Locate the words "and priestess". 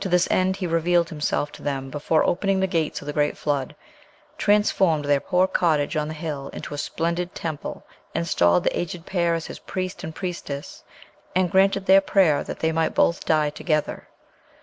10.02-10.84